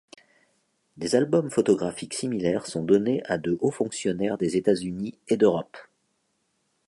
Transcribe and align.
Des 0.97 1.13
albums 1.13 1.51
photographiques 1.51 2.15
similaires 2.15 2.65
sont 2.65 2.81
donnés 2.81 3.21
à 3.25 3.37
de 3.37 3.55
hauts 3.61 3.69
fonctionnaires 3.69 4.39
des 4.39 4.57
États-Unis 4.57 5.13
et 5.27 5.37
d'Europe. 5.37 5.77